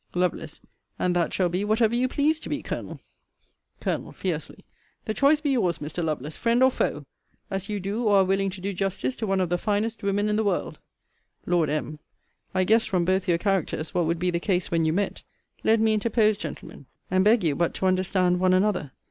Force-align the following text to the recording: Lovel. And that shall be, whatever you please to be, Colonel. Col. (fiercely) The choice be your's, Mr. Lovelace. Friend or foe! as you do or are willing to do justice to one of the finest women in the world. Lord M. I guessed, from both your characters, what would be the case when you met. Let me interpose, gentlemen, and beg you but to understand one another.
Lovel. 0.15 0.43
And 0.97 1.15
that 1.15 1.31
shall 1.31 1.47
be, 1.47 1.63
whatever 1.63 1.93
you 1.95 2.07
please 2.07 2.39
to 2.39 2.49
be, 2.49 2.63
Colonel. 2.63 2.99
Col. 3.79 4.11
(fiercely) 4.11 4.65
The 5.05 5.13
choice 5.13 5.41
be 5.41 5.51
your's, 5.51 5.77
Mr. 5.77 6.03
Lovelace. 6.03 6.35
Friend 6.35 6.63
or 6.63 6.71
foe! 6.71 7.05
as 7.51 7.69
you 7.69 7.79
do 7.79 8.05
or 8.05 8.15
are 8.21 8.25
willing 8.25 8.49
to 8.49 8.61
do 8.61 8.73
justice 8.73 9.15
to 9.17 9.27
one 9.27 9.39
of 9.39 9.49
the 9.49 9.59
finest 9.59 10.01
women 10.01 10.27
in 10.27 10.37
the 10.37 10.43
world. 10.43 10.79
Lord 11.45 11.69
M. 11.69 11.99
I 12.51 12.63
guessed, 12.63 12.89
from 12.89 13.05
both 13.05 13.27
your 13.27 13.37
characters, 13.37 13.93
what 13.93 14.07
would 14.07 14.17
be 14.17 14.31
the 14.31 14.39
case 14.39 14.71
when 14.71 14.85
you 14.85 14.91
met. 14.93 15.21
Let 15.63 15.79
me 15.79 15.93
interpose, 15.93 16.35
gentlemen, 16.35 16.87
and 17.11 17.23
beg 17.23 17.43
you 17.43 17.55
but 17.55 17.75
to 17.75 17.85
understand 17.85 18.39
one 18.39 18.55
another. 18.55 18.93